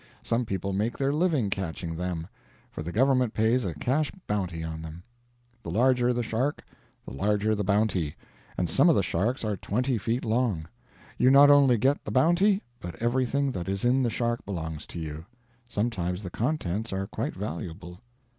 Some 0.23 0.45
people 0.45 0.73
make 0.73 0.97
their 0.97 1.13
living 1.13 1.51
catching 1.51 1.95
them; 1.95 2.27
for 2.71 2.81
the 2.81 2.91
Government 2.91 3.35
pays 3.35 3.63
a 3.63 3.75
cash 3.75 4.11
bounty 4.25 4.63
on 4.63 4.81
them. 4.81 5.03
The 5.61 5.69
larger 5.69 6.11
the 6.11 6.23
shark 6.23 6.65
the 7.05 7.13
larger 7.13 7.53
the 7.53 7.63
bounty, 7.63 8.15
and 8.57 8.67
some 8.67 8.89
of 8.89 8.95
the 8.95 9.03
sharks 9.03 9.45
are 9.45 9.55
twenty 9.55 9.99
feet 9.99 10.25
long. 10.25 10.67
You 11.19 11.29
not 11.29 11.51
only 11.51 11.77
get 11.77 12.03
the 12.03 12.09
bounty, 12.09 12.63
but 12.79 12.95
everything 12.95 13.51
that 13.51 13.69
is 13.69 13.85
in 13.85 14.01
the 14.01 14.09
shark 14.09 14.43
belongs 14.43 14.87
to 14.87 14.97
you. 14.97 15.23
Sometimes 15.67 16.23
the 16.23 16.31
contents 16.31 16.91
are 16.91 17.05
quite 17.05 17.35
valuable. 17.35 17.99